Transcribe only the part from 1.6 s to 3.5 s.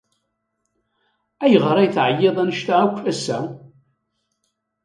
ay teɛyiḍ anect-a akk ass-a?